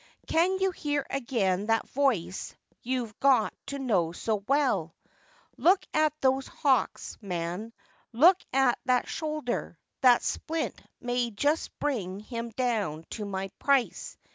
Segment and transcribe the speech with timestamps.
[0.25, 4.95] Can you hear again that voice you've got to know so well?"
[5.57, 7.71] Look at those hocks, man;
[8.11, 14.17] look at that shoulder; that splint may just bring him down to my price."